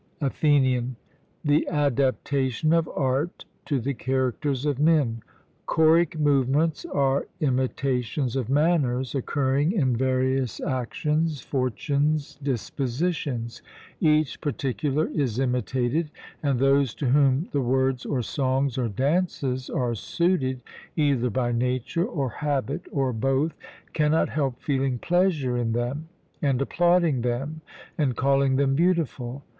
ATHENIAN: 0.19 0.95
The 1.45 1.67
adaptation 1.67 2.73
of 2.73 2.89
art 2.95 3.45
to 3.65 3.79
the 3.79 3.93
characters 3.93 4.65
of 4.65 4.79
men. 4.79 5.21
Choric 5.67 6.17
movements 6.17 6.85
are 6.87 7.27
imitations 7.39 8.35
of 8.35 8.49
manners 8.49 9.13
occurring 9.13 9.73
in 9.73 9.95
various 9.95 10.59
actions, 10.59 11.41
fortunes, 11.41 12.39
dispositions, 12.41 13.61
each 13.99 14.41
particular 14.41 15.05
is 15.09 15.37
imitated, 15.37 16.09
and 16.41 16.57
those 16.57 16.95
to 16.95 17.05
whom 17.09 17.47
the 17.51 17.61
words, 17.61 18.03
or 18.03 18.23
songs, 18.23 18.79
or 18.79 18.87
dances 18.89 19.69
are 19.69 19.93
suited, 19.93 20.61
either 20.95 21.29
by 21.29 21.51
nature 21.51 22.07
or 22.07 22.27
habit 22.31 22.87
or 22.91 23.13
both, 23.13 23.53
cannot 23.93 24.29
help 24.29 24.59
feeling 24.59 24.97
pleasure 24.97 25.55
in 25.55 25.73
them 25.73 26.09
and 26.41 26.59
applauding 26.59 27.21
them, 27.21 27.61
and 27.99 28.15
calling 28.15 28.55
them 28.55 28.73
beautiful. 28.73 29.43